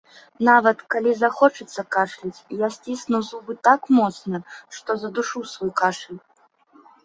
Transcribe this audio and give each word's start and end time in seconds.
Нават, 0.47 0.79
калі 0.95 1.11
захочацца 1.23 1.81
кашляць, 1.97 2.41
я 2.65 2.71
сцісну 2.77 3.21
зубы 3.29 3.59
так 3.69 3.81
моцна, 4.01 4.43
што 4.81 4.91
задушу 5.07 5.47
свой 5.57 5.71
кашаль. 5.85 6.21